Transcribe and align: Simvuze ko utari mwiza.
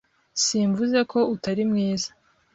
Simvuze 0.43 0.99
ko 1.11 1.19
utari 1.33 1.63
mwiza. 1.71 2.09